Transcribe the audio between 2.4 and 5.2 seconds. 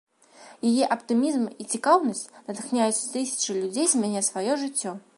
натхняюць тысячы людзей змяняць сваё жыццё.